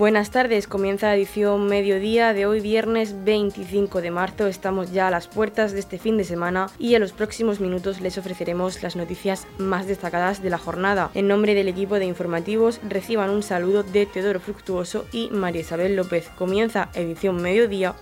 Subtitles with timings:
[0.00, 4.46] Buenas tardes, comienza la edición mediodía de hoy viernes 25 de marzo.
[4.46, 8.00] Estamos ya a las puertas de este fin de semana y en los próximos minutos
[8.00, 11.10] les ofreceremos las noticias más destacadas de la jornada.
[11.12, 15.96] En nombre del equipo de informativos reciban un saludo de Teodoro Fructuoso y María Isabel
[15.96, 16.30] López.
[16.30, 17.94] Comienza edición mediodía.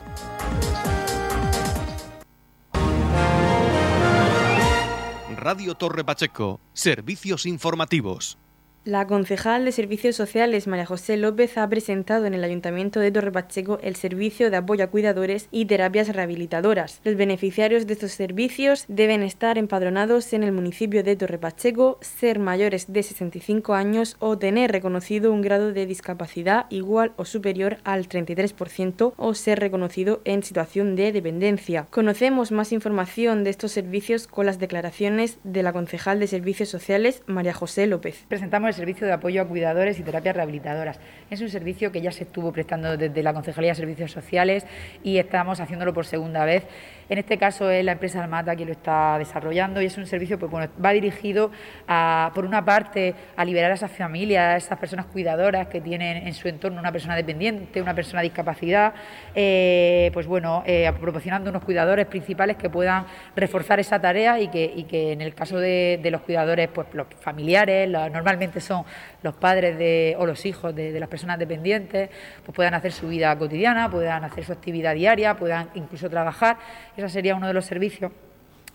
[5.34, 8.38] Radio Torre Pacheco, servicios informativos.
[8.84, 13.32] La concejal de Servicios Sociales María José López ha presentado en el Ayuntamiento de Torre
[13.32, 17.00] Pacheco el servicio de apoyo a cuidadores y terapias rehabilitadoras.
[17.04, 22.38] Los beneficiarios de estos servicios deben estar empadronados en el municipio de Torre Pacheco, ser
[22.38, 28.08] mayores de 65 años o tener reconocido un grado de discapacidad igual o superior al
[28.08, 31.86] 33% o ser reconocido en situación de dependencia.
[31.90, 37.22] Conocemos más información de estos servicios con las declaraciones de la concejal de Servicios Sociales
[37.26, 38.24] María José López.
[38.28, 41.00] Presentamos servicio de apoyo a cuidadores y terapias rehabilitadoras.
[41.30, 44.66] Es un servicio que ya se estuvo prestando desde la Concejalía de Servicios Sociales
[45.02, 46.64] y estamos haciéndolo por segunda vez.
[47.08, 50.38] En este caso es la empresa Almata quien lo está desarrollando y es un servicio
[50.38, 51.50] pues, bueno, va dirigido
[51.86, 56.26] a, por una parte a liberar a esas familias, a esas personas cuidadoras que tienen
[56.26, 58.92] en su entorno una persona dependiente, una persona discapacidad,
[59.34, 64.84] eh, pues bueno, eh, proporcionando unos cuidadores principales que puedan reforzar esa tarea que, y
[64.84, 68.84] que en el caso de, los cuidadores, pues los familiares, normalmente son
[69.22, 72.10] los padres de, o los hijos de, las personas dependientes,
[72.44, 76.58] pues puedan hacer su vida cotidiana, puedan hacer su actividad diaria, puedan incluso trabajar
[76.96, 78.12] ese sería uno de los servicios.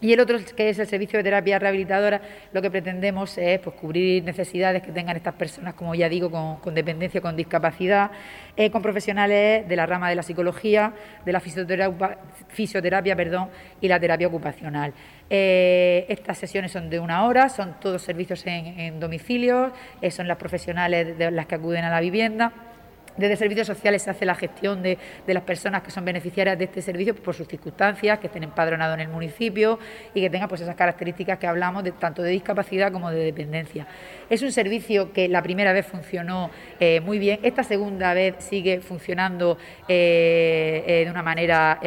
[0.03, 2.19] Y el otro, que es el servicio de terapia rehabilitadora,
[2.51, 6.75] lo que pretendemos es pues, cubrir necesidades que tengan estas personas, como ya digo, con,
[6.75, 8.11] dependencia, con discapacidad,
[8.57, 10.91] eh, con profesionales de la rama de la psicología,
[11.25, 13.47] de la fisioterapia, perdón,
[13.79, 14.93] y la terapia ocupacional.
[15.29, 20.35] Eh, estas sesiones son de una hora, son todos servicios en, domicilio, eh, son las
[20.35, 22.51] profesionales de las que acuden a la vivienda.
[23.17, 24.97] Desde Servicios Sociales se hace la gestión de,
[25.27, 29.01] las personas que son beneficiarias de este servicio por sus circunstancias, que estén empadronados en
[29.01, 29.77] el municipio
[30.13, 33.85] y que tengan pues, esas características que hablamos de, tanto de discapacidad como de dependencia.
[34.29, 38.79] Es un servicio que la primera vez funcionó eh, muy bien, esta segunda vez sigue
[38.81, 39.57] funcionando
[39.87, 41.79] eh, eh, de una manera...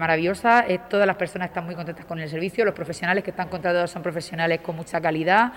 [0.00, 0.64] maravillosa.
[0.90, 4.02] todas las personas están muy contentas con el servicio, los profesionales que están contratados son
[4.02, 5.52] profesionales con mucha calidad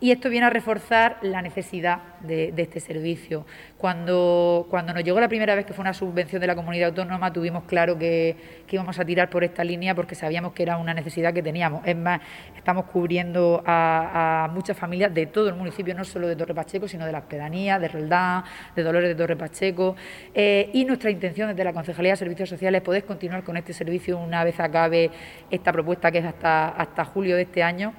[0.00, 3.44] y esto viene a reforzar la necesidad de, este servicio.
[3.76, 7.30] Cuando, cuando nos llegó la primera vez que fue una subvención de la comunidad autónoma,
[7.32, 8.36] tuvimos claro que,
[8.70, 11.86] íbamos a tirar por esta línea porque sabíamos que era una necesidad que teníamos.
[11.86, 12.20] Es más,
[12.56, 17.04] estamos cubriendo a, muchas familias de todo el municipio, no solo de Torre Pacheco, sino
[17.04, 18.44] de las pedanías, de Roldán,
[18.74, 19.96] de Dolores de Torre Pacheco.
[20.34, 23.74] Eh, y nuestra intención desde la Concejalía de Servicios Sociales es poder continuar con este
[23.74, 25.10] servicio una vez acabe
[25.50, 27.92] esta propuesta que es hasta, hasta julio de este año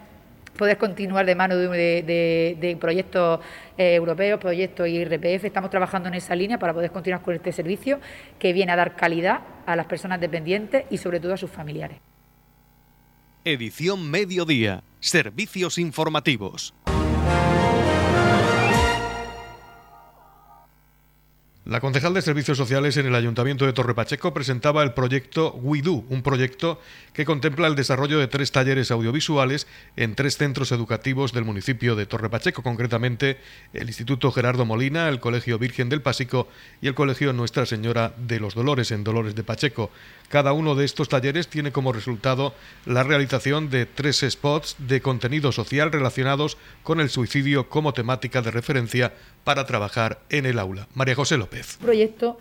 [0.58, 3.40] poder continuar de mano de, proyectos
[3.78, 5.46] eh, europeos, proyectos IRPF.
[5.46, 8.00] Estamos trabajando en esa línea para poder continuar con este servicio
[8.40, 11.98] que viene a dar calidad a las personas dependientes y sobre todo a sus familiares.
[13.44, 14.84] Edición Mediodía.
[15.00, 16.76] Servicios informativos.
[21.72, 26.04] La concejal de Servicios Sociales en el Ayuntamiento de Torre Pacheco presentaba el proyecto WIDU,
[26.10, 26.82] un proyecto
[27.14, 32.06] que contempla el desarrollo de tres talleres audiovisuales en tres centros educativos del municipio de
[32.06, 33.38] Torre Pacheco, concretamente
[33.72, 36.50] el Instituto Gerardo Molina, el Colegio Virgen del Pásico
[36.82, 39.92] y el Colegio Nuestra Señora de los Dolores en Dolores de Pacheco.
[40.28, 42.54] Cada uno de estos talleres tiene como resultado
[42.86, 48.52] la realización de tres spots de contenido social relacionados con el suicidio como temática de
[48.52, 49.14] referencia
[49.44, 50.88] para trabajar en el aula.
[50.94, 51.78] María José López.
[51.82, 52.38] proyecto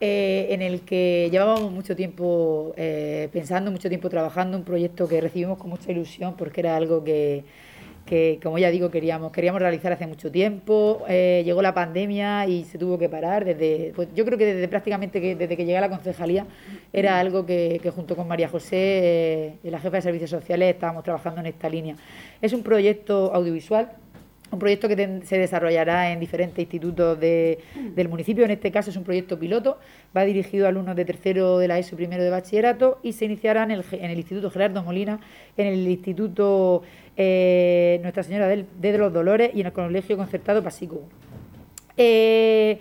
[0.00, 5.20] eh, en el que llevábamos mucho tiempo eh, pensando, mucho tiempo trabajando, un proyecto que
[5.20, 7.44] recibimos con mucha ilusión porque era algo que
[8.08, 11.04] que, como ya digo, queríamos, queríamos realizar hace mucho tiempo.
[11.08, 13.44] Eh, llegó la pandemia y se tuvo que parar.
[13.44, 16.46] Desde, pues yo creo que desde prácticamente que, desde que llegué a la concejalía
[16.92, 21.46] era algo que, junto con María José, la jefa de servicios sociales, estábamos trabajando en
[21.46, 21.96] esta línea.
[22.40, 23.92] Es un proyecto audiovisual
[24.50, 28.44] un proyecto que se desarrollará en diferentes institutos del municipio.
[28.44, 29.78] En este caso es un proyecto piloto.
[30.16, 33.64] Va dirigido a alumnos de tercero de la ESO primero de bachillerato y se iniciará
[33.64, 35.20] en el, Instituto Gerardo Molina,
[35.56, 36.82] en el Instituto
[37.16, 41.02] eh, Nuestra Señora de, los Dolores y en el Colegio Concertado Pasico.
[41.96, 42.78] Eh,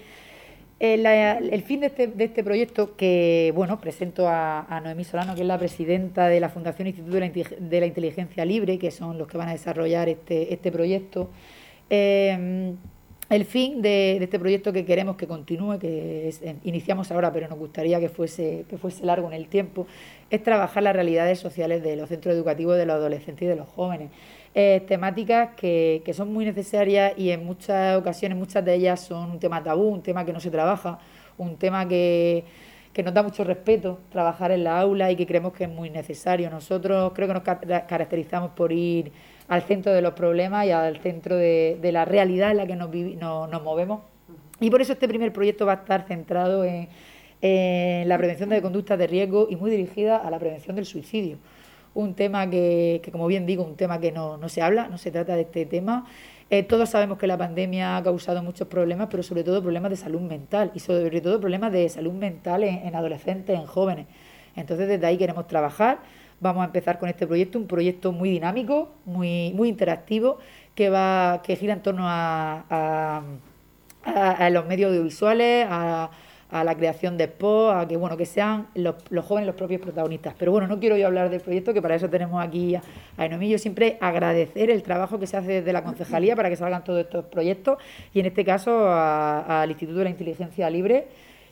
[0.79, 5.47] el, fin de este, de este, proyecto, que bueno, presento a, Noemí Solano, que es
[5.47, 9.49] la presidenta de la Fundación Instituto de la, Inteligencia Libre, que son los que van
[9.49, 11.29] a desarrollar este, este proyecto.
[11.89, 12.75] Eh,
[13.29, 17.99] el fin de, este proyecto que queremos que continúe, que iniciamos ahora, pero nos gustaría
[17.99, 19.85] que fuese, que fuese largo en el tiempo,
[20.29, 23.67] es trabajar las realidades sociales de los centros educativos de los adolescentes y de los
[23.67, 24.11] jóvenes.
[24.55, 29.31] eh, temáticas que, que, son muy necesarias y en muchas ocasiones, muchas de ellas son
[29.31, 30.99] un tema tabú, un tema que no se trabaja,
[31.37, 32.45] un tema que,
[32.97, 35.91] que nos da mucho respeto trabajar en la aula y que creemos que es muy
[35.91, 36.49] necesario.
[36.49, 39.11] Nosotros creo que nos caracterizamos por ir
[39.47, 42.75] al centro de los problemas y al centro de, de la realidad en la que
[42.75, 44.01] nos, nos, movemos.
[44.59, 46.89] Y por eso este primer proyecto va a estar centrado en,
[47.43, 51.37] en la prevención de conductas de riesgo y muy dirigida a la prevención del suicidio
[51.93, 54.99] un tema que, que, como bien digo, un tema que no, no se habla, no
[54.99, 56.05] se trata de este tema.
[56.49, 59.97] Eh, todos sabemos que la pandemia ha causado muchos problemas, pero sobre todo problemas de
[59.97, 64.07] salud mental y sobre todo problemas de salud mental en, adolescentes, en jóvenes.
[64.55, 65.99] Entonces, desde ahí queremos trabajar.
[66.39, 70.37] Vamos a empezar con este proyecto, un proyecto muy dinámico, muy, muy interactivo,
[70.73, 76.11] que, va, que gira en torno a, a, a los medios audiovisuales, a
[76.49, 78.95] a la creación de posts, a que bueno que sean los,
[79.25, 80.33] jóvenes los propios protagonistas.
[80.37, 82.81] Pero bueno, no quiero yo hablar del proyecto, que para eso tenemos aquí a,
[83.17, 87.01] a siempre agradecer el trabajo que se hace desde la concejalía para que salgan todos
[87.01, 87.77] estos proyectos
[88.13, 91.07] y en este caso al Instituto de la Inteligencia Libre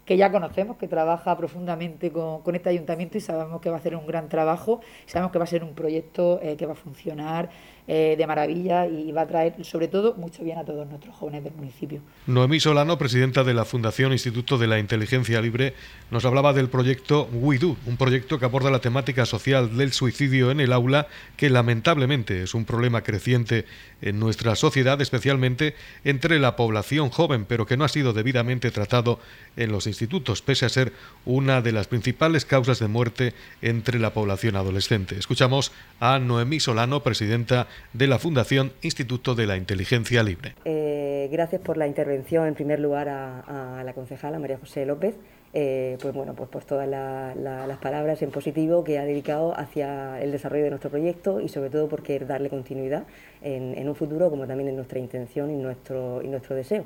[0.05, 3.79] que ya conocemos, que trabaja profundamente con, con, este ayuntamiento y sabemos que va a
[3.79, 6.75] hacer un gran trabajo, sabemos que va a ser un proyecto eh, que va a
[6.75, 7.49] funcionar
[7.87, 11.43] eh, de maravilla y va a traer sobre todo mucho bien a todos nuestros jóvenes
[11.43, 12.01] del municipio.
[12.25, 15.75] Noemí Solano, presidenta de la Fundación Instituto de la Inteligencia Libre,
[16.09, 20.61] nos hablaba del proyecto WeDo, un proyecto que aborda la temática social del suicidio en
[20.61, 23.65] el aula, que lamentablemente es un problema creciente
[24.01, 29.19] en nuestra sociedad, especialmente entre la población joven, pero que no ha sido debidamente tratado
[29.57, 30.91] en los institutos, pese a ser
[31.25, 35.17] una de las principales causas de muerte entre la población adolescente.
[35.17, 40.55] Escuchamos a Noemí Solano, presidenta de la Fundación Instituto de la Inteligencia Libre.
[40.65, 45.15] Eh, gracias por la intervención, en primer lugar, a, la concejala María José López.
[45.57, 50.33] Eh, pues bueno, pues por todas las palabras en positivo que ha dedicado hacia el
[50.33, 53.05] desarrollo de nuestro proyecto y sobre todo por darle continuidad
[53.41, 56.83] en, un futuro como también en nuestra intención y nuestro, y nuestro deseo.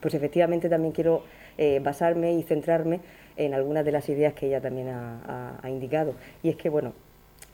[0.00, 1.22] Pues efectivamente también quiero
[1.58, 3.00] eh, basarme y centrarme
[3.36, 6.14] en algunas de las ideas que ella también ha, ha indicado.
[6.42, 6.94] Y es que, bueno,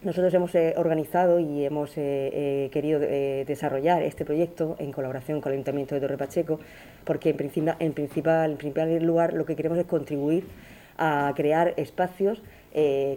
[0.03, 5.53] nosotros hemos eh, organizado y hemos eh, eh, querido desarrollar este proyecto en colaboración con
[5.53, 6.61] el Ayuntamiento de Torre Pacheco,
[7.05, 10.45] porque en, principal, en, principal, en primer lugar lo que queremos es contribuir
[10.99, 12.43] a crear espacios,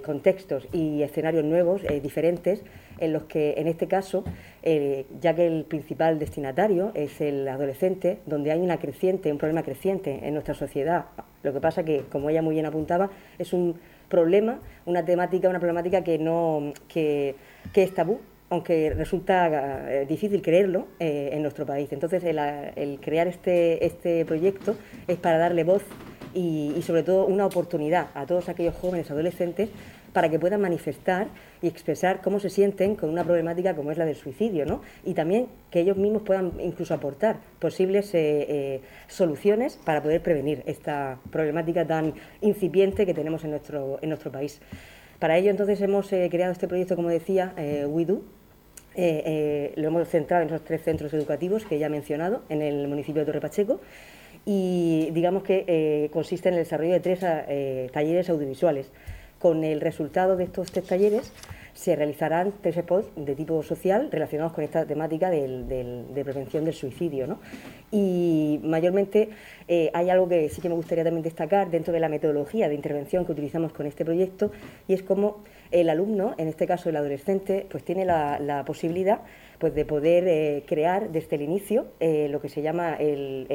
[0.04, 2.64] contextos y escenarios nuevos, diferentes,
[3.00, 4.24] en los que en este caso,
[4.64, 10.22] ya que el principal destinatario es el adolescente, donde hay una creciente, un problema creciente
[10.24, 11.06] en nuestra sociedad.
[11.44, 15.60] Lo que pasa que, como ella muy bien apuntaba, es un problema, una temática, una
[15.60, 17.36] problemática que, no, que,
[17.74, 18.20] es tabú,
[18.50, 21.92] aunque resulta eh, difícil creerlo eh, en nuestro país.
[21.92, 24.76] Entonces, el, crear este, este proyecto
[25.08, 25.84] es para darle voz
[26.34, 29.70] y, sobre todo una oportunidad a todos aquellos jóvenes adolescentes
[30.14, 31.28] para que puedan manifestar
[31.62, 34.82] y expresar cómo se sienten con una problemática como es la del suicidio, ¿no?
[35.06, 40.64] Y también que ellos mismos puedan incluso aportar posibles eh, eh, soluciones para poder prevenir
[40.66, 44.60] esta problemática tan incipiente que tenemos en nuestro, en nuestro país.
[45.20, 47.54] Para ello, entonces, hemos eh, creado este proyecto, como decía,
[47.88, 48.22] WeDo,
[48.96, 53.22] lo hemos centrado en esos tres centros educativos que ya he mencionado en el municipio
[53.22, 53.80] de Torre Pacheco
[54.46, 57.20] y digamos que consiste en el desarrollo de tres
[57.92, 58.92] talleres audiovisuales
[59.40, 61.32] con el resultado de estos tres talleres
[61.78, 67.38] se realizarán tres spots de tipo social relacionados con esta temática de prevención del suicidio.
[67.92, 69.30] Y mayormente
[69.68, 72.74] eh, hay algo que sí que me gustaría también destacar dentro de la metodología de
[72.74, 74.52] intervención que utilizamos con este proyecto
[74.88, 79.22] y es cómo el alumno, en este caso el adolescente, pues tiene la posibilidad
[79.60, 83.48] pues de poder eh, crear desde el inicio eh, lo que se llama el,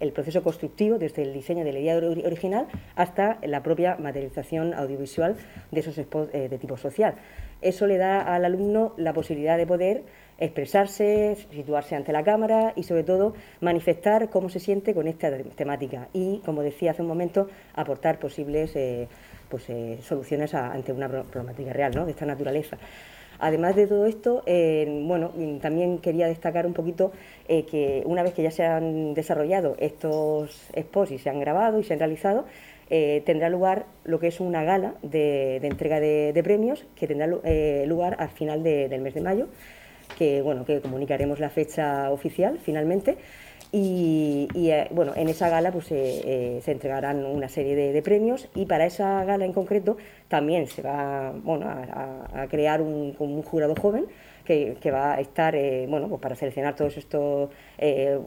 [0.00, 5.36] el, proceso constructivo, desde el diseño de la idea original hasta la propia materialización audiovisual
[5.70, 7.16] de esos spots eh, de tipo social.
[7.60, 10.02] Eso le da al alumno la posibilidad de poder
[10.38, 16.08] expresarse, situarse ante la cámara y sobre todo manifestar cómo se siente con esta temática
[16.12, 18.72] y, como decía hace un momento, aportar posibles
[19.48, 19.68] pues,
[20.02, 22.04] soluciones ante una problemática real ¿no?
[22.04, 22.78] de esta naturaleza.
[23.42, 27.10] Además de todo esto, eh, bueno, también quería destacar un poquito
[27.48, 31.80] eh, que una vez que ya se han desarrollado estos expos y se han grabado
[31.80, 32.44] y se han realizado,
[32.88, 38.14] eh, tendrá lugar lo que es una gala de, entrega de, premios que tendrá lugar
[38.20, 39.48] al final del mes de mayo,
[40.16, 43.16] que bueno, que comunicaremos la fecha oficial finalmente.
[43.74, 48.66] Y, eh, bueno, en esa gala pues, eh, se entregarán una serie de, premios y
[48.66, 49.96] para esa gala en concreto
[50.28, 54.04] también se va bueno, a, crear un, un, jurado joven
[54.44, 57.48] que, va a estar eh, bueno, pues para seleccionar todos estos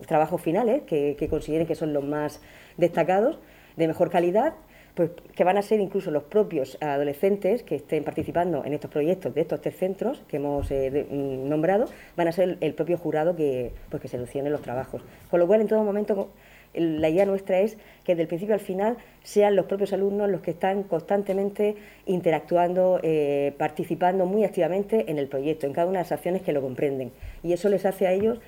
[0.08, 2.42] trabajos finales que, consideren que son los más
[2.78, 3.38] destacados,
[3.76, 4.56] de mejor calidad
[4.96, 9.42] que van a ser incluso los propios adolescentes que estén participando en estos proyectos de
[9.42, 11.86] estos tres centros que hemos eh, mm, nombrado,
[12.16, 15.02] van a ser el propio jurado que, pues, que seleccione los trabajos.
[15.30, 16.30] Con lo cual, en todo momento,
[16.74, 20.42] la idea nuestra es que desde el principio al final sean los propios alumnos los
[20.42, 21.76] que están constantemente
[22.06, 26.54] interactuando, eh, participando muy activamente en el proyecto, en cada una de las acciones que
[26.54, 27.12] lo comprenden.
[27.44, 28.40] Y eso les hace a ellos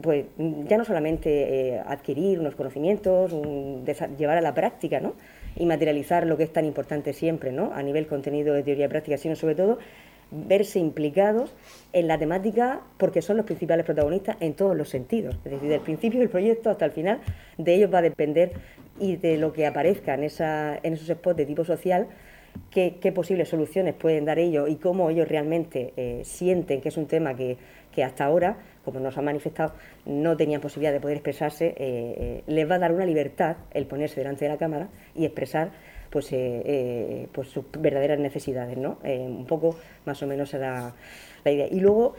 [0.00, 0.26] pues
[0.68, 3.34] ya no solamente eh, adquirir unos conocimientos,
[4.18, 5.14] llevar a la práctica, ¿no?
[5.56, 7.72] Y materializar lo que es tan importante siempre, ¿no?
[7.74, 9.78] a nivel contenido de teoría práctica, sino sobre todo
[10.30, 11.54] verse implicados
[11.92, 15.36] en la temática porque son los principales protagonistas en todos los sentidos.
[15.44, 17.20] Es decir, del principio del proyecto hasta el final,
[17.58, 18.52] de ellos va a depender
[18.98, 22.08] y de lo que aparezca en, esa, en esos spots de tipo social,
[22.70, 27.06] qué, posibles soluciones pueden dar ellos y cómo ellos realmente eh, sienten que es un
[27.06, 27.56] tema que,
[27.96, 29.72] que hasta ahora como nos han manifestado,
[30.04, 33.84] no tenían posibilidad de poder expresarse, eh, eh, les va a dar una libertad el
[33.86, 35.72] ponerse delante de la cámara y expresar
[36.08, 38.98] pues, eh, pues sus verdaderas necesidades, ¿no?
[39.02, 40.94] un poco más o menos era
[41.52, 42.14] Y luego,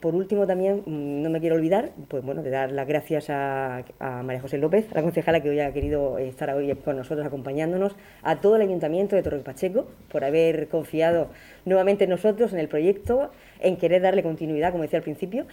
[0.00, 3.84] por último también, mm, no me quiero olvidar, pues bueno, de dar las gracias a,
[4.24, 8.40] María José López, la concejala que hoy ha querido estar hoy con nosotros acompañándonos, a
[8.40, 11.28] todo el Ayuntamiento de Torre Pacheco por haber confiado
[11.64, 13.30] nuevamente en nosotros, en el proyecto,
[13.60, 15.46] en querer darle continuidad, como decía al principio,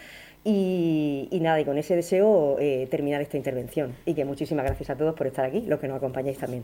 [0.43, 3.95] y, nada, y con ese deseo eh, terminar esta intervención.
[4.05, 6.63] Y que muchísimas gracias a todos por estar aquí, los que nos acompañáis también.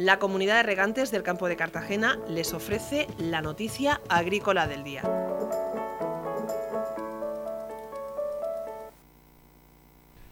[0.00, 5.02] La comunidad de regantes del campo de Cartagena les ofrece la noticia agrícola del día.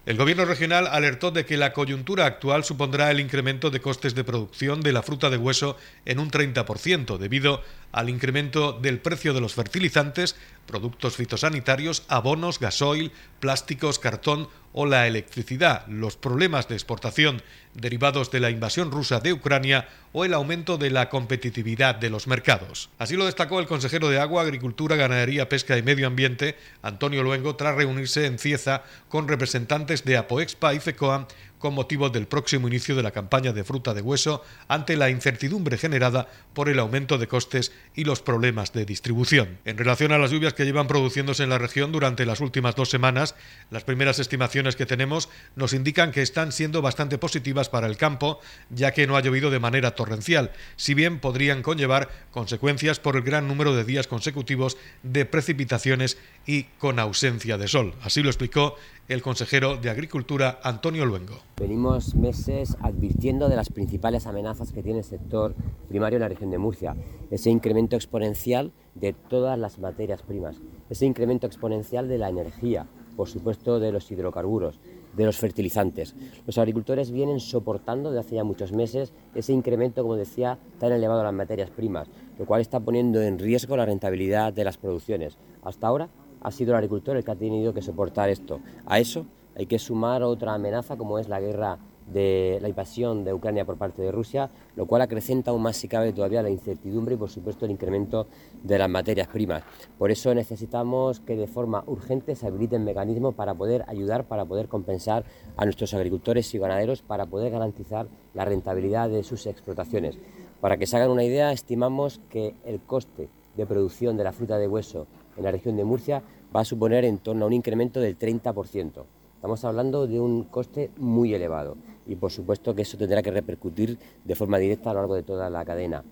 [0.06, 4.24] El Gobierno regional alertó de que la coyuntura actual supondrá el incremento de costes de
[4.24, 7.60] producción de la fruta de hueso en un 30%, debido
[7.92, 10.34] al incremento del precio de los fertilizantes,
[10.68, 13.10] productos fitosanitarios, abonos, gasoil,
[13.40, 17.42] plásticos, cartón o la electricidad, los problemas de exportación
[17.74, 22.26] derivados de la invasión rusa de Ucrania o el aumento de la competitividad de los
[22.26, 22.90] mercados.
[22.98, 27.56] Así lo destacó el consejero de Agua, Agricultura, Ganadería, Pesca y Medio Ambiente, Antonio Luengo,
[27.56, 31.26] tras reunirse en Cieza con representantes de Apoexpa y FECOA
[31.58, 35.78] con motivo del próximo inicio de la campaña de fruta de hueso ante la incertidumbre
[35.78, 39.58] generada por el aumento de costes y los problemas de distribución.
[39.64, 42.90] En relación a las lluvias que llevan produciéndose en la región durante las últimas dos
[42.90, 43.34] semanas,
[43.70, 48.40] las primeras estimaciones que tenemos nos indican que están siendo bastante positivas para el campo,
[48.70, 53.22] ya que no ha llovido de manera torrencial, si bien podrían conllevar consecuencias por el
[53.22, 57.94] gran número de días consecutivos de precipitaciones y con ausencia de sol.
[58.02, 58.76] Así lo explicó
[59.08, 61.47] el consejero de Agricultura, Antonio Luengo.
[61.60, 65.56] Venimos meses advirtiendo de las principales amenazas que tiene el sector
[65.88, 66.94] primario en la región de Murcia.
[67.32, 72.86] Ese incremento exponencial de todas las materias primas, ese incremento exponencial de la energía,
[73.16, 74.78] por supuesto de los hidrocarburos,
[75.16, 76.14] de los fertilizantes.
[76.46, 81.20] Los agricultores vienen soportando desde hace ya muchos meses ese incremento, como decía, tan elevado
[81.20, 85.38] de las materias primas, lo cual está poniendo en riesgo la rentabilidad de las producciones.
[85.64, 86.08] Hasta ahora
[86.40, 88.60] ha sido el agricultor el que ha tenido que soportar esto.
[88.86, 89.26] A eso
[89.58, 93.76] hay que sumar otra amenaza como es la guerra de la invasión de Ucrania por
[93.76, 97.28] parte de Rusia, lo cual acrecenta aún más si cabe todavía la incertidumbre y por
[97.28, 98.28] supuesto el incremento
[98.62, 99.64] de las materias primas.
[99.98, 104.68] Por eso necesitamos que de forma urgente se habiliten mecanismos para poder ayudar, para poder
[104.68, 105.24] compensar
[105.56, 110.18] a nuestros agricultores y ganaderos, para poder garantizar la rentabilidad de sus explotaciones.
[110.60, 114.56] Para que se hagan una idea, estimamos que el coste de producción de la fruta
[114.56, 116.22] de hueso en la región de Murcia
[116.54, 119.04] va a suponer en torno a un incremento del 30%.
[119.38, 121.76] Estamos hablando de un coste muy elevado
[122.08, 125.22] y por supuesto que eso tendrá que repercutir de forma directa a lo largo de
[125.22, 126.02] toda la cadena.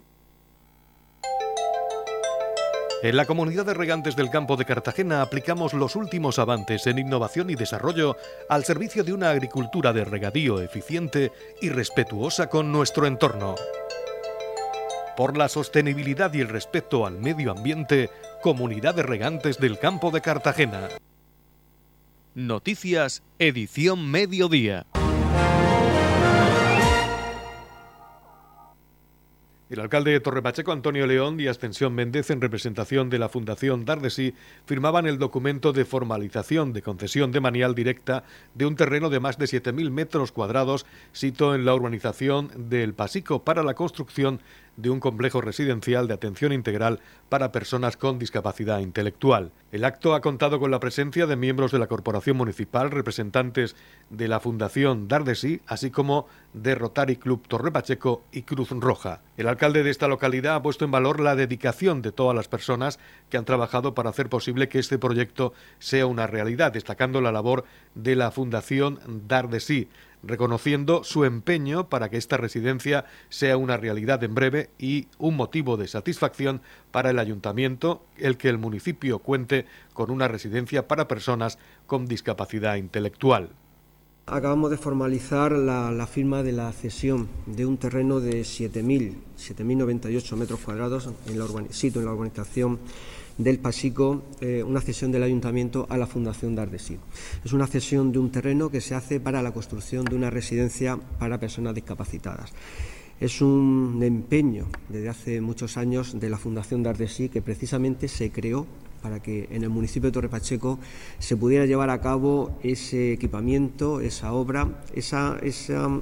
[3.03, 7.51] En la comunidad de regantes del campo de Cartagena aplicamos los últimos avances en innovación
[7.51, 8.15] y desarrollo
[8.49, 13.57] al servicio de una agricultura de regadío eficiente y respetuosa con nuestro entorno.
[15.17, 18.09] Por la sostenibilidad y el respeto al medio ambiente,
[18.41, 20.91] Comunidad de Regantes del Campo de Cartagena.
[22.37, 24.85] Noticias, edición mediodía.
[29.71, 34.35] El alcalde de Torrepacheco, Antonio León, y Ascensión Méndez, en representación de la Fundación Dardesí,
[34.67, 38.23] firmaban el documento de formalización de concesión de manial directa
[38.55, 43.45] de un terreno de más de 7.000 metros cuadrados, sito en la urbanización del Pasico,
[43.45, 44.41] para la construcción
[44.77, 49.53] de un complejo residencial de atención integral para personas con discapacidad intelectual.
[49.73, 53.77] El acto ha contado con la presencia de miembros de la Corporación Municipal, representantes
[54.11, 59.21] de la Fundación Dardesí, así como de Rotary Club Torre Pacheco y Cruz Roja.
[59.37, 62.99] El alcalde de esta localidad ha puesto en valor la dedicación de todas las personas
[63.29, 67.65] que han trabajado para hacer posible que este proyecto sea una realidad, destacando la labor
[67.95, 69.89] de la Fundación Dardesí
[70.23, 75.77] reconociendo su empeño para que esta residencia sea una realidad en breve y un motivo
[75.77, 81.59] de satisfacción para el ayuntamiento el que el municipio cuente con una residencia para personas
[81.87, 83.51] con discapacidad intelectual.
[84.29, 90.59] Acabamos de formalizar la, firma de la cesión de un terreno de 7.000, 7.098 metros
[90.59, 92.81] cuadrados en la sitio en la urbanización
[93.39, 96.99] del Pasico eh, una cesión del ayuntamiento a la Fundación Dardesí.
[97.45, 100.99] Es una cesión de un terreno que se hace para la construcción de una residencia
[101.19, 102.53] para personas discapacitadas.
[103.21, 108.67] Es un empeño desde hace muchos años de la Fundación Dardesí que precisamente se creó
[109.03, 110.79] para que en el municipio de Torre Pacheco
[111.19, 116.01] se pudiera llevar a cabo ese equipamiento, esa obra, esa, esa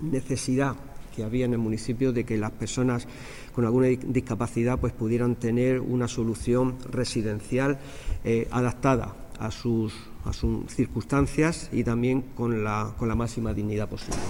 [0.00, 0.76] necesidad
[1.16, 3.08] que había en el municipio de que las personas
[3.54, 7.78] con alguna discapacidad pues pudieran tener una solución residencial
[8.22, 9.94] eh, adaptada a sus,
[10.26, 14.20] a sus circunstancias y también con la, con la máxima dignidad posible.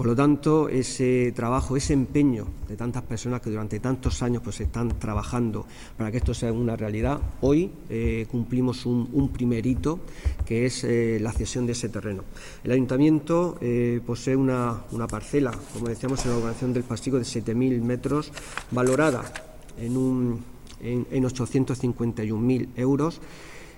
[0.00, 4.58] Por lo tanto, ese trabajo, ese empeño de tantas personas que durante tantos años pues,
[4.62, 5.66] están trabajando
[5.98, 10.00] para que esto sea una realidad, hoy eh, cumplimos un, primer hito,
[10.46, 12.24] que es eh, la cesión de ese terreno.
[12.64, 17.82] El ayuntamiento eh, posee una, parcela, como decíamos en la organización del Pasico, de 7.000
[17.82, 18.32] metros,
[18.70, 19.30] valorada
[19.78, 20.42] en, un,
[20.80, 23.20] en 851.000 euros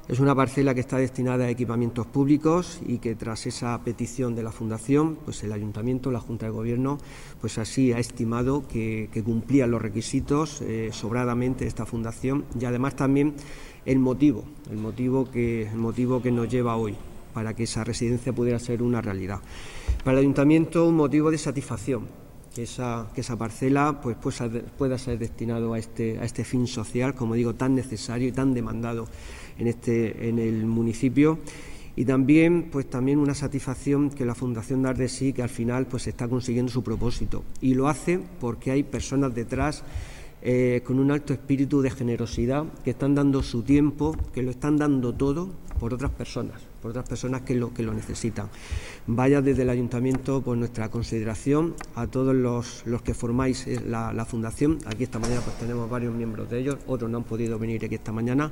[0.08, 4.42] es una parcela que está destinada a equipamientos públicos y que tras esa petición de
[4.42, 6.98] la Fundación, pues el Ayuntamiento, la Junta de Gobierno,
[7.40, 13.34] pues así ha estimado que, cumplía los requisitos eh, sobradamente esta Fundación y además también
[13.86, 16.96] el motivo, el motivo que, el motivo que nos lleva hoy
[17.32, 19.40] para que esa residencia pudiera ser una realidad.
[20.04, 22.08] Para el Ayuntamiento un motivo de satisfacción,
[22.54, 24.16] que esa, que esa parcela pues,
[24.76, 29.06] pueda ser destinado este, a este fin social, como digo, tan necesario y tan demandado
[29.58, 31.38] en, este, en el municipio
[31.94, 35.86] y también pues también una satisfacción que la Fundación Dar de Sí que al final
[35.86, 39.84] pues está consiguiendo su propósito y lo hace porque hay personas detrás
[40.44, 44.76] eh, con un alto espíritu de generosidad que están dando su tiempo, que lo están
[44.76, 48.48] dando todo por otras personas, por otras personas que lo, que lo necesitan.
[49.06, 54.12] Vaya desde el ayuntamiento por nuestra consideración a todos los, los que formáis eh, la,
[54.12, 54.78] la fundación.
[54.86, 57.94] Aquí esta mañana pues tenemos varios miembros de ellos, otros no han podido venir aquí
[57.94, 58.50] esta mañana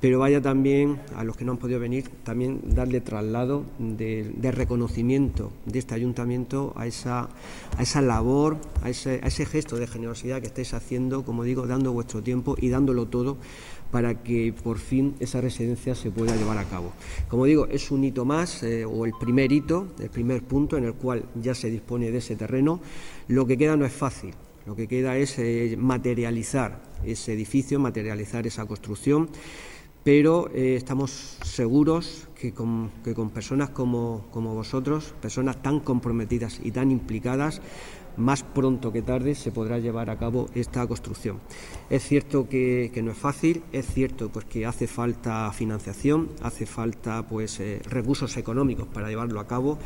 [0.00, 5.52] pero vaya también a los que no han podido venir, también darle traslado de, reconocimiento
[5.64, 7.28] de este ayuntamiento a esa,
[7.76, 12.22] a esa labor, a ese, gesto de generosidad que estáis haciendo, como digo, dando vuestro
[12.22, 13.38] tiempo y dándolo todo
[13.90, 16.92] para que por fin esa residencia se pueda llevar a cabo.
[17.28, 20.84] Como digo, es un hito más, eh, o el primer hito, el primer punto en
[20.84, 22.80] el cual ya se dispone de ese terreno.
[23.28, 24.34] Lo que queda no es fácil,
[24.66, 29.28] lo que queda es eh, materializar ese edificio, materializar esa construcción
[30.06, 32.92] pero eh, estamos seguros que con,
[33.34, 37.60] personas como, vosotros, personas tan comprometidas y tan implicadas,
[38.16, 41.40] más pronto que tarde se podrá llevar a cabo esta construcción.
[41.90, 47.26] Es cierto que, no es fácil, es cierto pues, que hace falta financiación, hace falta
[47.26, 49.76] pues, eh, recursos económicos para llevarlo a cabo,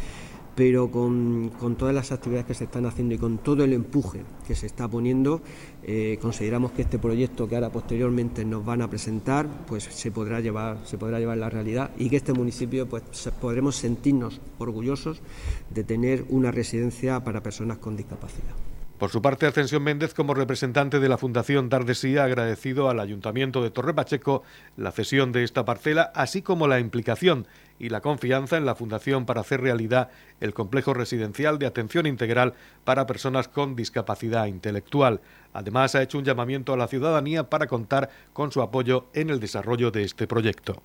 [0.54, 4.54] pero con, todas las actividades que se están haciendo y con todo el empuje que
[4.54, 5.40] se está poniendo,
[5.82, 10.40] eh, consideramos que este proyecto que ahora posteriormente nos van a presentar, pues se podrá
[10.40, 13.02] llevar, se podrá llevar a la realidad y que este municipio pues
[13.40, 15.22] podremos sentirnos orgullosos
[15.70, 18.69] de tener una residencia para personas con discapacidad.
[19.00, 23.62] Por su parte, Ascensión Méndez, como representante de la Fundación Dardesí, ha agradecido al Ayuntamiento
[23.62, 24.42] de Torre Pacheco
[24.76, 27.46] la cesión de esta parcela, así como la implicación
[27.78, 30.10] y la confianza en la Fundación para hacer realidad
[30.42, 32.52] el complejo residencial de atención integral
[32.84, 35.22] para personas con discapacidad intelectual.
[35.54, 39.40] Además, ha hecho un llamamiento a la ciudadanía para contar con su apoyo en el
[39.40, 40.82] desarrollo de este proyecto.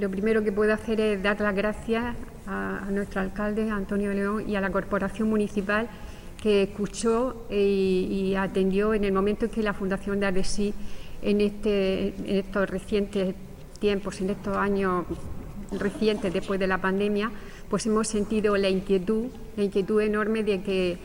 [0.00, 2.16] Lo primero que puedo hacer es dar las gracias
[2.48, 5.88] a, nuestro alcalde, Antonio León, y a la Corporación Municipal
[6.40, 10.72] que escuchó y, atendió en el momento en que la Fundación de Adesí,
[11.22, 13.34] en, este, en estos recientes
[13.78, 15.04] tiempos, en estos años
[15.72, 17.30] recientes después de la pandemia,
[17.68, 19.26] pues hemos sentido la inquietud,
[19.56, 20.98] la inquietud enorme de que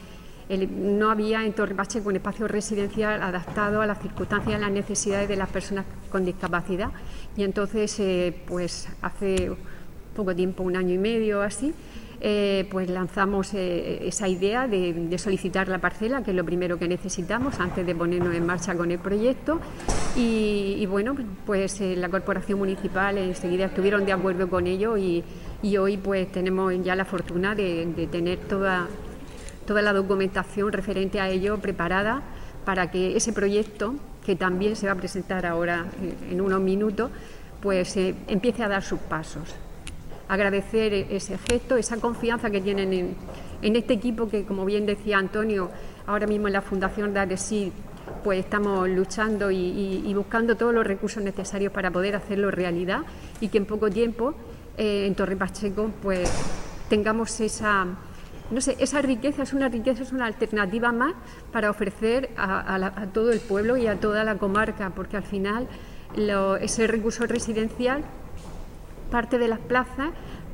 [0.50, 5.28] no había en Torre Pacheco un espacio residencial adaptado a las circunstancias y las necesidades
[5.28, 6.92] de las personas con discapacidad.
[7.36, 9.52] Y entonces, eh, pues hace
[10.16, 11.74] poco tiempo, un año y medio así,
[12.22, 16.88] eh, pues lanzamos eh, esa idea de, solicitar la parcela, que es lo primero que
[16.88, 19.60] necesitamos antes de ponernos en marcha con el proyecto.
[20.16, 25.24] Y, bueno, pues la corporación municipal enseguida estuvieron de acuerdo con ello y,
[25.78, 28.88] hoy pues tenemos ya la fortuna de tener toda
[29.66, 32.22] toda la documentación referente a ello preparada
[32.64, 35.86] para que ese proyecto, que también se va a presentar ahora
[36.30, 37.12] en unos minutos,
[37.62, 39.56] pues eh, empiece a dar sus pasos.
[40.28, 43.16] Agradecer ese gesto, esa confianza que tienen
[43.62, 45.70] en, este equipo que, como bien decía Antonio,
[46.08, 47.72] ahora mismo en la Fundación sí
[48.24, 53.02] pues estamos luchando y, buscando todos los recursos necesarios para poder hacerlo realidad
[53.40, 54.34] y que en poco tiempo
[54.78, 56.30] eh, en Torre Pacheco pues
[56.90, 57.88] tengamos esa
[58.52, 61.14] no sé, esa riqueza es una riqueza, es una alternativa más
[61.52, 65.68] para ofrecer a, todo el pueblo y a toda la comarca, porque al final
[66.62, 68.04] ese recurso residencial,
[69.06, 70.10] parte de las plazas,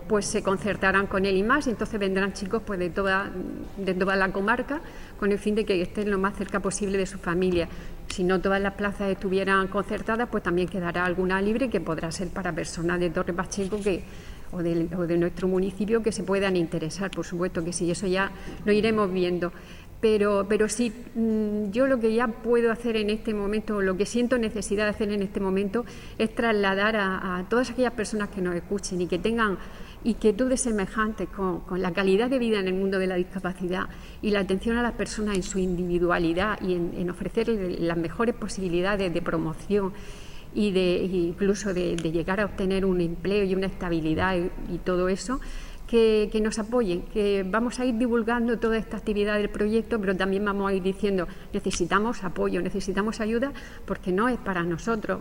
[0.08, 3.32] pues se concertarán con él y más, y entonces vendrán chicos pues de toda,
[3.78, 4.82] de toda la comarca
[5.18, 7.70] con el fin de que estén lo más cerca posible de su familia.
[8.10, 12.28] Si no todas las plazas estuvieran concertadas, pues también quedará alguna libre que podrá ser
[12.28, 14.04] para personas de Torre Pacheco que
[14.52, 18.32] o de, nuestro municipio que se puedan interesar, por supuesto que sí, eso ya
[18.66, 19.52] lo iremos viendo.
[20.02, 24.08] Pero, pero sí, mm, yo lo que ya puedo hacer en este momento, lo que
[24.08, 25.86] siento necesidad de hacer en este momento,
[26.18, 29.60] es trasladar a, todas aquellas personas que nos escuchen y que tengan
[30.04, 33.90] inquietudes semejantes con, con, la calidad de vida en el mundo de la discapacidad
[34.24, 38.34] y la atención a las personas en su individualidad y en, en ofrecerles las mejores
[38.34, 39.94] posibilidades de promoción
[40.54, 44.36] y de incluso de, llegar a obtener un empleo y una estabilidad
[44.70, 45.40] y, todo eso,
[45.92, 50.46] que, nos apoyen, que vamos a ir divulgando toda esta actividad del proyecto, pero también
[50.46, 53.52] vamos a ir diciendo necesitamos apoyo, necesitamos ayuda,
[53.86, 55.20] porque no es para nosotros,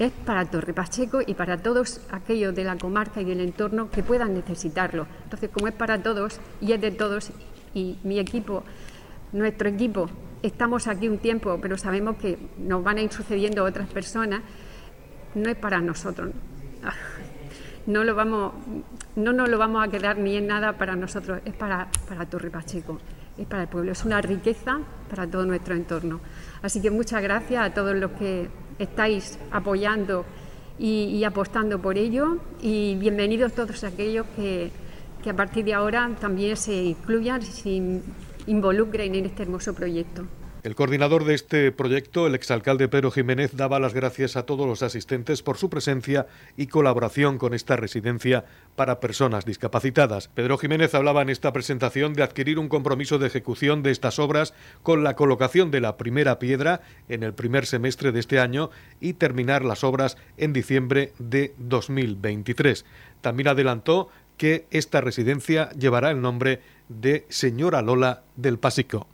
[0.00, 4.02] es para Torre Pacheco y para todos aquellos de la comarca y del entorno que
[4.02, 5.06] puedan necesitarlo.
[5.22, 7.30] Entonces, como es para todos y es de todos,
[7.72, 8.64] y mi equipo,
[9.32, 10.10] nuestro equipo
[10.42, 14.40] estamos aquí un tiempo, pero sabemos que nos van a ir sucediendo otras personas,
[15.36, 16.32] no es para nosotros.
[17.90, 18.52] No, lo vamos,
[19.16, 22.48] no nos lo vamos a quedar ni en nada para nosotros, es para, para Torre
[22.48, 23.00] Pacheco,
[23.36, 26.20] es para el pueblo, es una riqueza para todo nuestro entorno.
[26.62, 28.48] Así que muchas gracias a todos los que
[28.78, 30.24] estáis apoyando
[30.78, 34.70] y, apostando por ello y bienvenidos todos aquellos que,
[35.22, 38.04] que a partir de ahora también se incluyan sin
[38.46, 40.26] involucren en este hermoso proyecto.
[40.62, 44.82] El coordinador de este proyecto, el exalcalde Pedro Jiménez, daba las gracias a todos los
[44.82, 48.44] asistentes por su presencia y colaboración con esta residencia
[48.76, 50.28] para personas discapacitadas.
[50.28, 54.52] Pedro Jiménez hablaba en esta presentación de adquirir un compromiso de ejecución de estas obras
[54.82, 58.70] con la colocación de la primera piedra en el primer semestre de este año
[59.00, 62.84] y terminar las obras en diciembre de 2023.
[63.22, 69.06] También adelantó que esta residencia llevará el nombre de Señora Lola del Pasico.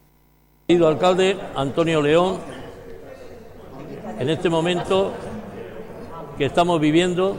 [0.66, 2.38] Querido alcalde Antonio León,
[4.18, 5.12] en este momento
[6.36, 7.36] que estamos viviendo,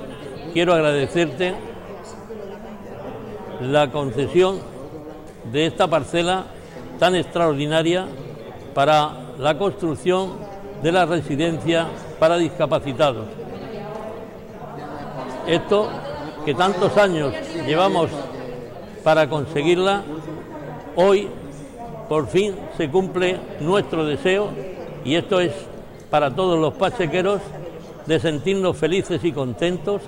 [0.53, 1.53] quiero agradecerte
[3.59, 4.59] la concesión
[5.51, 6.45] de esta parcela
[6.99, 8.05] tan extraordinaria
[8.73, 10.31] para la construcción
[10.81, 11.87] de la residencia
[12.19, 13.25] para discapacitados.
[15.45, 15.89] Esto
[16.45, 17.33] que tantos años
[17.65, 18.09] llevamos
[19.03, 20.03] para conseguirla,
[20.95, 21.27] hoy
[22.07, 24.49] por fin se cumple nuestro deseo
[25.03, 25.53] y esto es
[26.09, 27.41] para todos los pachequeros
[28.05, 30.01] de sentirnos felices y contentos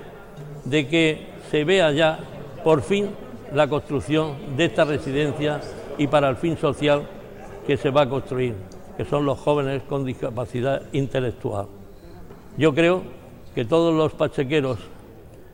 [0.64, 2.18] de que se vea ya
[2.64, 3.10] por fin
[3.52, 5.60] la construcción de esta residencia
[5.98, 7.06] y para el fin social
[7.66, 8.54] que se va a construir,
[8.96, 11.66] que son los jóvenes con discapacidad intelectual.
[12.56, 13.02] Yo creo
[13.54, 14.78] que todos los pachequeros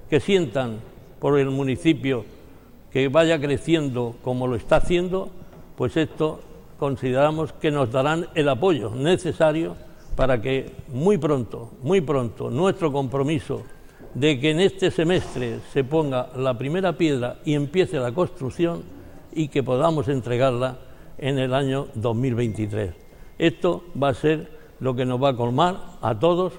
[0.09, 0.79] que sientan
[1.19, 2.25] por el municipio
[2.93, 5.31] que vaya creciendo como lo está haciendo,
[5.77, 6.41] pues esto
[6.79, 9.77] consideramos que nos darán el apoyo necesario
[10.15, 13.63] para que muy pronto, muy pronto, nuestro compromiso
[14.15, 18.83] de que en este semestre se ponga la primera piedra y empiece la construcción
[19.33, 20.79] y que podamos entregarla
[21.19, 22.95] en el año 2023.
[23.39, 26.55] Esto va a ser lo que nos va a colmar a todos,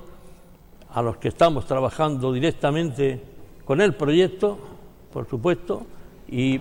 [0.93, 3.21] a los que estamos trabajando directamente
[3.65, 4.59] con el proyecto,
[5.11, 5.85] por supuesto,
[6.27, 6.59] y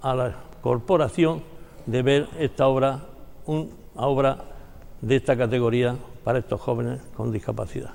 [0.00, 1.42] a la corporación
[1.88, 3.00] de ver esta obra,
[3.46, 4.44] una obra
[5.00, 7.92] de esta categoría para estos jóvenes con discapacidad.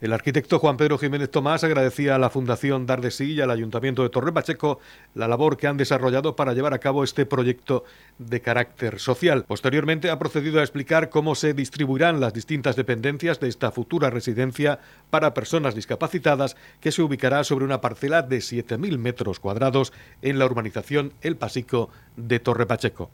[0.00, 3.50] El arquitecto Juan Pedro Jiménez Tomás agradecía a la Fundación Dar de Sí y al
[3.50, 4.78] Ayuntamiento de Torre Pacheco
[5.14, 7.82] la labor que han desarrollado para llevar a cabo este proyecto
[8.18, 9.44] de carácter social.
[9.48, 14.78] Posteriormente ha procedido a explicar cómo se distribuirán las distintas dependencias de esta futura residencia
[15.10, 20.46] para personas discapacitadas que se ubicará sobre una parcela de 7.000 metros cuadrados en la
[20.46, 23.10] urbanización El Pasico de Torre Pacheco.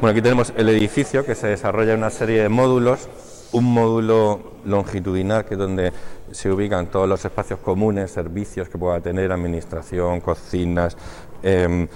[0.00, 3.08] Bueno, aquí tenemos el edificio que se desarrolla en una serie de módulos
[3.54, 5.92] un módulo longitudinal que es donde
[6.32, 10.96] se ubican todos los espacios comunes, servicios que pueda tener, administración, cocinas,
[11.42, 11.86] em,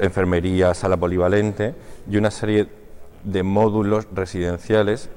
[0.00, 1.74] enfermería, sala polivalente
[2.10, 2.66] y una serie
[3.24, 5.10] de módulos residenciales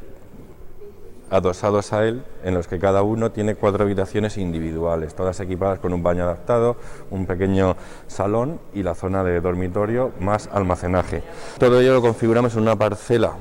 [1.30, 5.94] adosados a él, en los que cada uno tiene cuatro habitaciones individuales, todas equipadas con
[5.94, 6.76] un baño adaptado,
[7.10, 11.24] un pequeño salón y la zona de dormitorio más almacenaje.
[11.58, 13.34] Todo ello lo configuramos en una parcela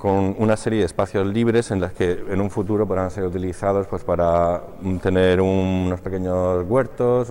[0.00, 3.86] con una serie de espacios libres en los que en un futuro podrán ser utilizados
[3.86, 4.62] pues, para
[5.02, 7.30] tener unos pequeños huertos,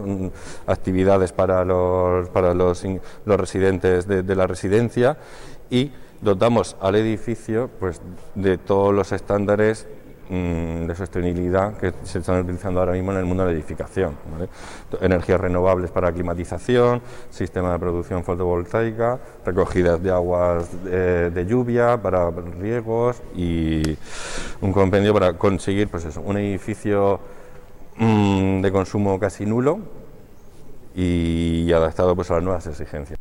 [0.68, 2.86] actividades para los, para los,
[3.26, 5.18] los residentes de, de la residencia
[5.72, 8.02] y dotamos al edificio pues,
[8.36, 9.88] de todos los estándares
[10.32, 14.16] Mm, de sostenibilidad que se están utilizando ahora mismo en el mundo de la edificación.
[15.02, 23.24] Energías renovables para climatización, sistema de producción fotovoltaica, recogidas de aguas de, lluvia para riegos
[23.36, 23.98] y
[24.62, 27.20] un compendio para conseguir pues eso, un edificio
[27.98, 29.80] mm, de consumo casi nulo
[30.94, 33.18] y adaptado pues, a las nuevas exigencias.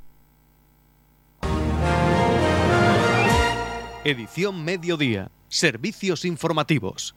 [4.05, 5.31] Edición Mediodía.
[5.49, 7.15] Servicios informativos.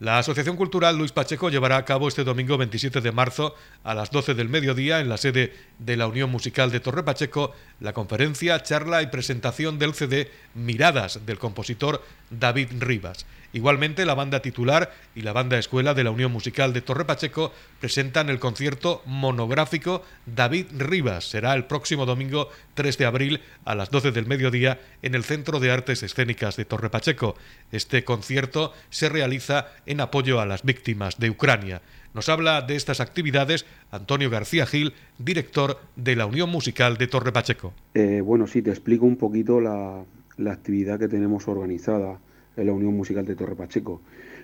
[0.00, 4.10] La Asociación Cultural Luis Pacheco llevará a cabo este domingo 27 de marzo a las
[4.10, 8.60] 12 del mediodía en la sede de la Unión Musical de Torre Pacheco la conferencia,
[8.64, 13.24] charla y presentación del CD Miradas del compositor David Rivas.
[13.54, 17.52] Igualmente, la banda titular y la banda escuela de la Unión Musical de Torre Pacheco
[17.80, 21.30] presentan el concierto monográfico David Rivas.
[21.30, 25.60] Será el próximo domingo 3 de abril a las 12 del mediodía en el Centro
[25.60, 27.36] de Artes Escénicas de Torre Pacheco.
[27.70, 31.80] Este concierto se realiza en apoyo a las víctimas de Ucrania.
[32.12, 37.30] Nos habla de estas actividades Antonio García Gil, director de la Unión Musical de Torre
[37.30, 37.72] Pacheco.
[37.94, 40.02] Eh, bueno, sí, te explico un poquito la,
[40.38, 42.18] la actividad que tenemos organizada
[42.56, 44.00] en la Unión Musical de Torre Pacheco.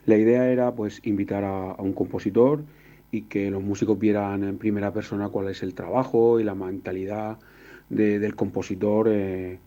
[0.07, 2.65] La idea era pues invitar a, un compositor
[3.11, 7.39] y que los músicos vieran en primera persona cuál es el trabajo y la mentalidad
[7.89, 9.59] del compositor eh,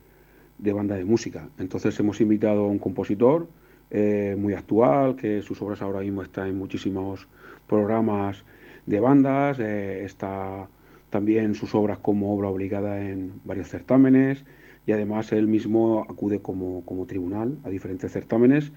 [0.58, 1.49] de banda de música.
[1.60, 3.47] Entonces hemos invitado a un compositor
[3.91, 7.27] eh, muy actual, que sus obras ahora mismo están en muchísimos
[7.67, 8.43] programas
[8.86, 10.67] de bandas, eh, está
[11.10, 14.45] también sus obras como obra obligada en varios certámenes
[14.85, 18.71] y además él mismo acude como, como tribunal a diferentes certámenes.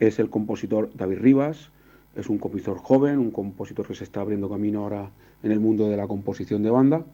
[0.00, 1.70] Es el compositor David Rivas,
[2.16, 5.10] es un compositor joven, un compositor que se está abriendo camino ahora
[5.42, 7.04] en el mundo de la composición de banda,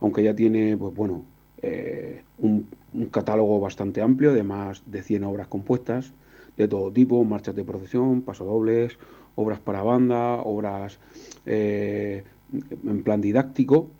[0.00, 1.24] aunque ya tiene, pues bueno,
[1.62, 2.68] eh, un,
[3.10, 6.12] catálogo bastante amplio de más de 100 obras compuestas
[6.56, 8.98] de todo tipo, marchas de procesión, pasodobles,
[9.34, 10.98] obras para banda, obras
[11.44, 13.90] eh, en plan didáctico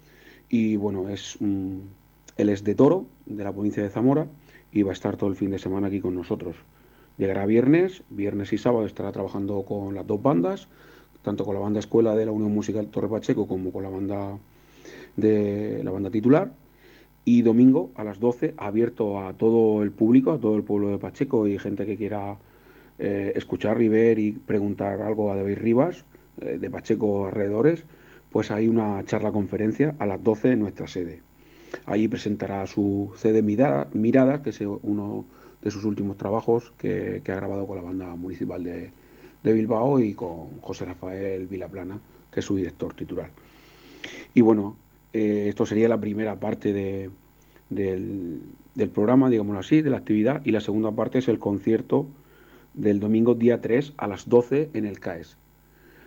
[0.48, 1.90] y bueno, es un,
[2.36, 4.26] él es de Toro, de la provincia de Zamora,
[4.72, 6.56] y va a estar todo el fin de semana aquí con nosotros.
[7.18, 10.68] Llegará viernes, viernes y sábado estará trabajando con las dos bandas,
[11.22, 14.38] tanto con la banda escuela de la Unión Musical Torre Pacheco como con la banda
[15.16, 16.52] de la banda titular.
[17.24, 20.98] Y domingo a las 12, abierto a todo el público, a todo el pueblo de
[20.98, 22.36] Pacheco y gente que quiera
[22.98, 26.04] eh, escuchar y ver y preguntar algo a David Rivas,
[26.40, 27.84] eh, de Pacheco alrededores,
[28.30, 31.25] pues hay una charla conferencia a las 12 en nuestra sede.
[31.84, 35.24] Allí presentará su CD Mirada, que es uno
[35.62, 38.90] de sus últimos trabajos que, ha grabado con la banda municipal de,
[39.42, 42.00] Bilbao y con José Rafael Vilaplana,
[42.32, 43.30] que es su director titular.
[44.34, 44.76] Y bueno,
[45.12, 47.10] eh, esto sería la primera parte del,
[47.70, 52.08] del, programa, digámoslo así, de la actividad, y la segunda parte es el concierto
[52.74, 55.36] del domingo día 3 a las 12 en el CAES.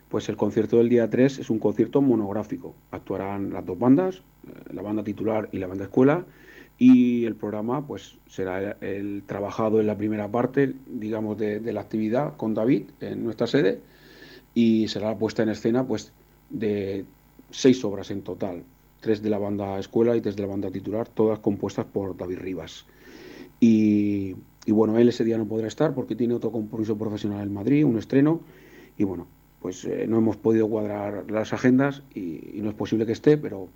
[0.10, 2.76] Pues el concierto del día 3 es un concierto monográfico.
[2.89, 4.17] Actuarán las dos bandas,
[4.48, 6.26] eh, la banda titular y la banda escuela,
[6.80, 12.38] y el programa pues será el, trabajado en la primera parte, digamos, de, la actividad
[12.38, 13.82] con David en nuestra sede,
[14.56, 16.12] y será la puesta en escena pues
[16.50, 17.06] de
[17.52, 18.63] seis obras en total,
[19.02, 22.39] tres de la banda escuela y tres de la banda titular, todas compuestas por David
[22.39, 22.88] Rivas.
[23.60, 27.54] Y, y bueno, él ese día no podrá estar porque tiene otro compromiso profesional en
[27.54, 28.41] Madrid, un estreno,
[28.98, 29.28] y bueno,
[29.62, 33.67] pues eh, no hemos podido cuadrar las agendas y, no es posible que esté, pero,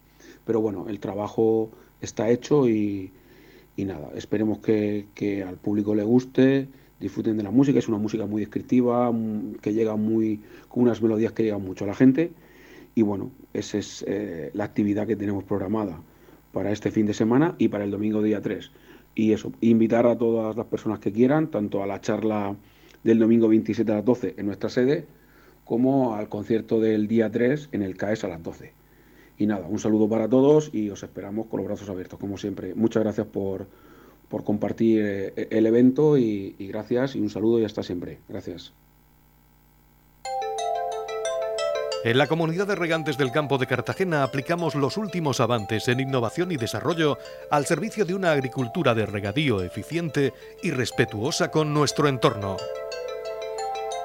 [0.46, 3.12] pero bueno, el trabajo está hecho y,
[3.78, 6.68] nada, esperemos que, al público le guste,
[7.00, 7.80] disfruten de la música.
[7.80, 11.84] Es una música muy descriptiva, mm, que llega muy con unas melodías que llegan mucho
[11.84, 12.32] a la gente.
[12.96, 16.00] Y bueno, esa es eh, la actividad que tenemos programada
[16.52, 18.72] para este fin de semana y para el domingo día 3.
[19.16, 22.56] Y eso, invitar a todas las personas que quieran, tanto a la charla
[23.04, 25.06] del domingo 27 a las 12 en nuestra sede,
[25.66, 28.74] como al concierto del día 3 en el CAES a las 12.
[29.38, 32.76] Y nada, un saludo para todos y os esperamos con los brazos abiertos, como siempre.
[32.76, 33.68] Muchas gracias por,
[34.30, 38.20] por compartir eh, el evento y, y gracias y un saludo y hasta siempre.
[38.30, 38.74] Gracias.
[42.04, 46.52] En la comunidad de regantes del campo de Cartagena aplicamos los últimos avances en innovación
[46.52, 47.18] y desarrollo
[47.50, 52.58] al servicio de una agricultura de regadío eficiente y respetuosa con nuestro entorno.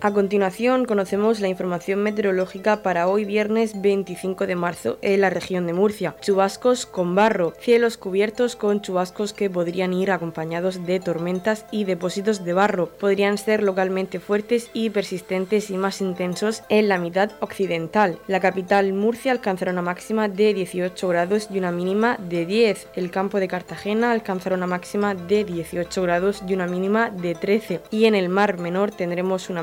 [0.00, 5.66] A continuación conocemos la información meteorológica para hoy viernes 25 de marzo en la región
[5.66, 6.14] de Murcia.
[6.20, 12.44] Chubascos con barro, cielos cubiertos con chubascos que podrían ir acompañados de tormentas y depósitos
[12.44, 12.90] de barro.
[12.90, 18.20] Podrían ser localmente fuertes y persistentes y más intensos en la mitad occidental.
[18.28, 22.90] La capital Murcia alcanzará una máxima de 18 grados y una mínima de 10.
[22.94, 27.80] El campo de Cartagena alcanzará una máxima de 18 grados y una mínima de 13.
[27.90, 29.62] Y en el mar menor tendremos una